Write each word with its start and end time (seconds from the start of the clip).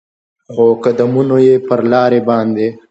خو 0.53 0.65
قدمونو 0.83 1.37
یې 1.47 1.55
پر 1.67 1.79
لارې 1.91 2.19
باندې 2.29 2.67